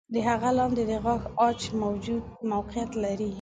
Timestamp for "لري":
3.03-3.29